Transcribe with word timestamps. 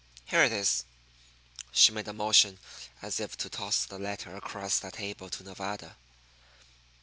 Here 0.25 0.41
it 0.45 0.51
is." 0.51 0.83
She 1.71 1.91
made 1.91 2.07
a 2.07 2.11
motion 2.13 2.57
as 3.03 3.19
if 3.19 3.37
to 3.37 3.49
toss 3.51 3.85
the 3.85 3.99
letter 3.99 4.35
across 4.35 4.79
the 4.79 4.89
table 4.89 5.29
to 5.29 5.43
Nevada. 5.43 5.95